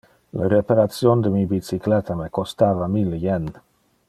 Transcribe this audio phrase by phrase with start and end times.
[0.39, 3.51] Le reparation de mi bicycletta me costava mille yen.